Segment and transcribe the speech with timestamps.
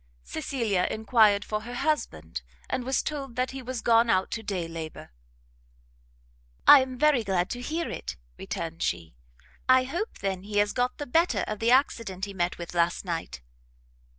[0.23, 4.67] Cecilia enquired for her husband, and was told that he was gone out to day
[4.67, 5.11] labour.
[6.65, 9.13] "I am very glad to hear it," returned she;
[9.69, 13.05] "I hope then he has got the better of the accident he met with last
[13.05, 13.41] night?"